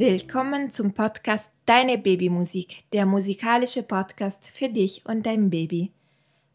[0.00, 5.90] Willkommen zum Podcast Deine Babymusik, der musikalische Podcast für dich und dein Baby.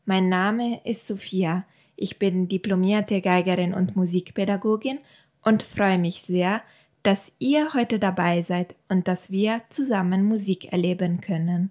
[0.05, 1.63] Mein Name ist Sophia.
[1.95, 4.97] Ich bin diplomierte Geigerin und Musikpädagogin
[5.43, 6.63] und freue mich sehr,
[7.03, 11.69] dass ihr heute dabei seid und dass wir zusammen Musik erleben können.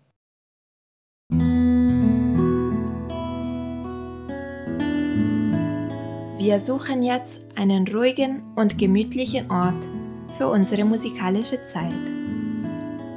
[6.38, 9.84] Wir suchen jetzt einen ruhigen und gemütlichen Ort
[10.38, 11.92] für unsere musikalische Zeit.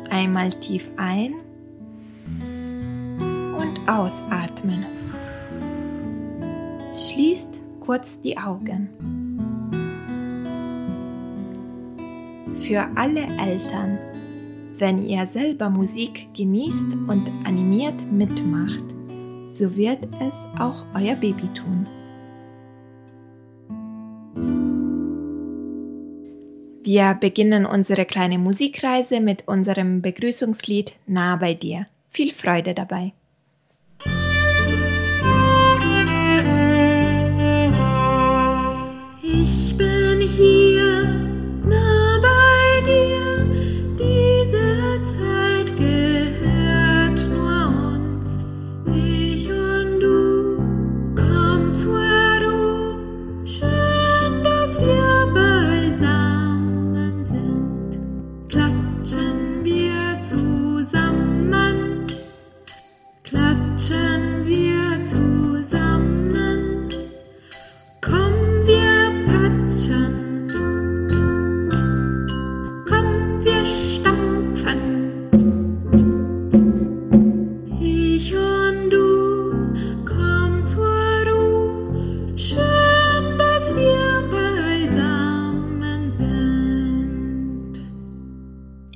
[0.09, 1.35] Einmal tief ein
[3.55, 4.98] und ausatmen.
[6.99, 8.89] Schließt kurz die Augen.
[12.55, 13.97] Für alle Eltern,
[14.77, 18.83] wenn ihr selber Musik genießt und animiert mitmacht,
[19.49, 21.87] so wird es auch euer Baby tun.
[26.83, 31.87] Wir beginnen unsere kleine Musikreise mit unserem Begrüßungslied Nah bei dir.
[32.09, 33.13] Viel Freude dabei!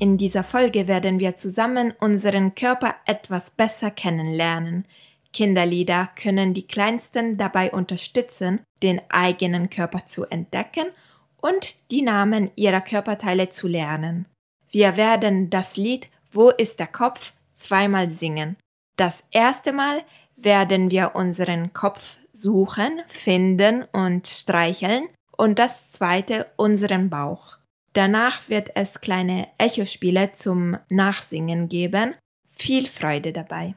[0.03, 4.83] In dieser Folge werden wir zusammen unseren Körper etwas besser kennenlernen.
[5.31, 10.87] Kinderlieder können die Kleinsten dabei unterstützen, den eigenen Körper zu entdecken
[11.39, 14.25] und die Namen ihrer Körperteile zu lernen.
[14.71, 18.57] Wir werden das Lied Wo ist der Kopf zweimal singen.
[18.97, 20.03] Das erste Mal
[20.35, 27.62] werden wir unseren Kopf suchen, finden und streicheln und das zweite unseren Bauch.
[27.93, 32.15] Danach wird es kleine Echospiele zum Nachsingen geben.
[32.49, 33.75] Viel Freude dabei.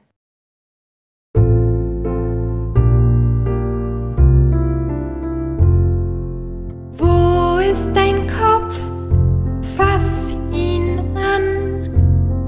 [6.95, 8.75] Wo ist dein Kopf?
[9.77, 11.91] Fass ihn an.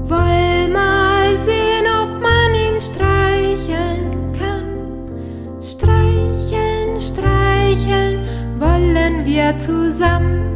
[0.09, 5.61] Woll mal sehen, ob man ihn streicheln kann.
[5.63, 10.49] Streicheln, streicheln, wollen wir zusammen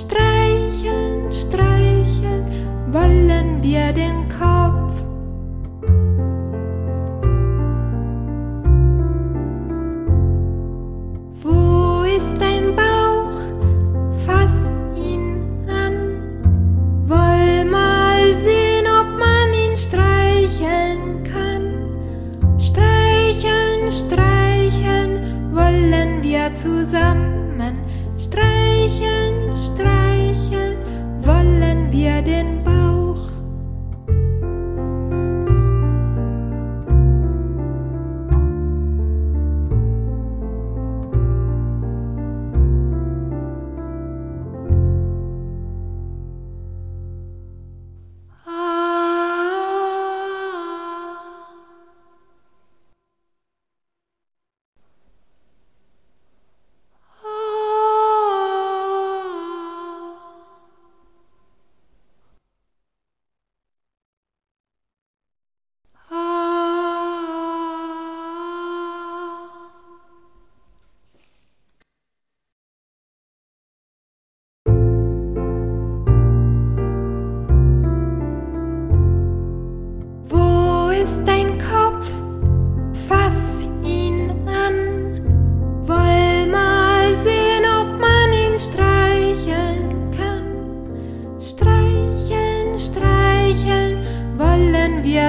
[0.00, 2.44] Streicheln, streicheln
[2.90, 4.29] wollen wir den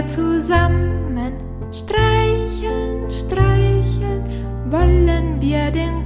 [0.08, 1.34] zusammen
[1.72, 4.24] streicheln, streicheln.
[4.70, 6.01] Wollen wir den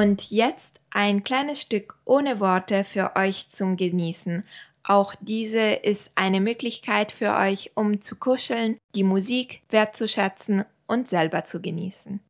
[0.00, 4.44] Und jetzt ein kleines Stück ohne Worte für euch zum Genießen.
[4.82, 11.44] Auch diese ist eine Möglichkeit für euch, um zu kuscheln, die Musik wertzuschätzen und selber
[11.44, 12.20] zu genießen.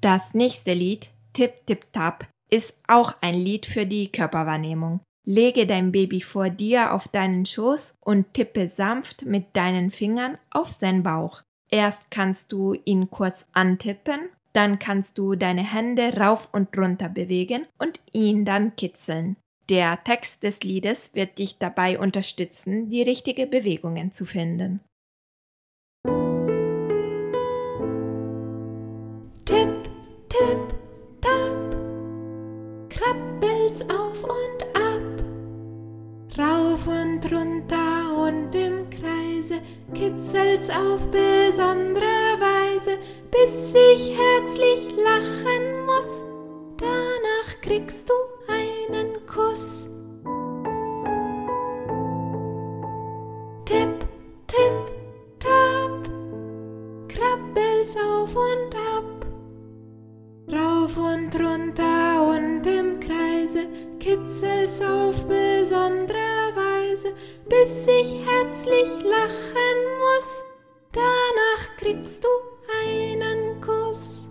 [0.00, 5.00] Das nächste Lied, Tip Tip Tap, ist auch ein Lied für die Körperwahrnehmung.
[5.26, 10.72] Lege dein Baby vor dir auf deinen Schoß und tippe sanft mit deinen Fingern auf
[10.72, 11.42] seinen Bauch.
[11.70, 17.66] Erst kannst du ihn kurz antippen, dann kannst du deine Hände rauf und runter bewegen
[17.78, 19.36] und ihn dann kitzeln.
[19.68, 24.80] Der Text des Liedes wird dich dabei unterstützen, die richtige Bewegungen zu finden.
[37.32, 39.60] Runter und im Kreise,
[39.94, 42.98] kitzelst auf besondere Weise,
[43.30, 46.24] bis ich herzlich lachen muss,
[46.78, 48.14] danach kriegst du
[48.52, 49.86] einen Kuss.
[53.66, 54.06] Tipp,
[54.46, 54.80] tipp,
[55.38, 56.10] tap,
[57.08, 59.26] krabbelst auf und ab,
[60.52, 63.68] Rauf und runter und im Kreise,
[64.00, 66.39] kitzelst auf besondere
[67.00, 67.14] Weise,
[67.48, 70.28] bis ich herzlich lachen muss.
[70.92, 72.28] Danach kriegst du
[72.86, 74.28] einen Kuss.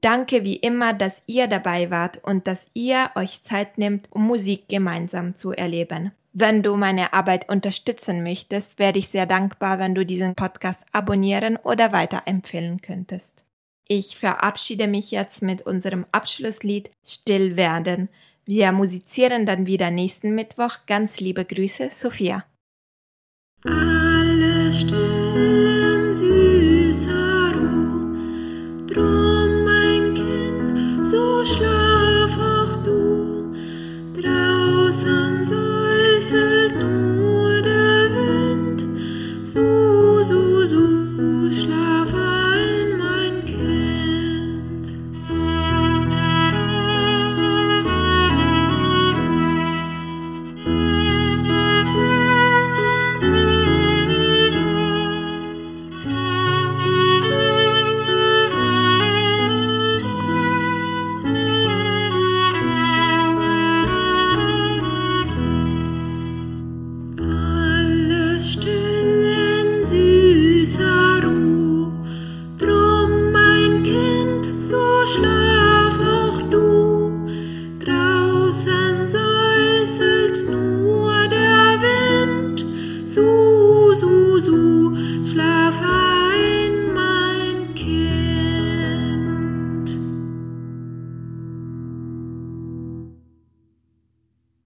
[0.00, 4.68] Danke wie immer, dass ihr dabei wart und dass ihr euch Zeit nehmt, um Musik
[4.68, 6.12] gemeinsam zu erleben.
[6.32, 11.56] Wenn du meine Arbeit unterstützen möchtest, wäre ich sehr dankbar, wenn du diesen Podcast abonnieren
[11.56, 13.44] oder weiterempfehlen könntest.
[13.86, 18.08] Ich verabschiede mich jetzt mit unserem Abschlusslied Still werden.
[18.46, 20.86] Wir musizieren dann wieder nächsten Mittwoch.
[20.86, 22.44] Ganz liebe Grüße, Sophia.
[23.64, 23.93] Ah.